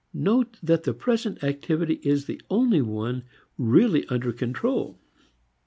[0.15, 3.21] Note that the present activity is the only one
[3.59, 4.99] really under control.